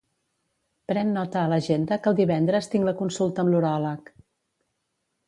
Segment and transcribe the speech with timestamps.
[0.91, 4.11] Pren nota a l'agenda que el divendres tinc la consulta amb l'uròleg.